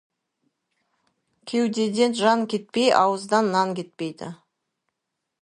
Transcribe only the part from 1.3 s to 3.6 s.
Кеудеден жан кетпей, ауыздан